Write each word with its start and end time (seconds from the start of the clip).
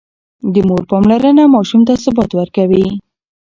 د 0.53 0.55
مور 0.67 0.83
پاملرنه 0.89 1.43
ماشوم 1.55 1.81
ته 1.87 1.93
ثبات 2.03 2.31
ورکوي. 2.35 2.85